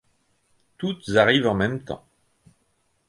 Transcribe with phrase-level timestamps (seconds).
[0.79, 2.03] Toutes arrivent en même temps.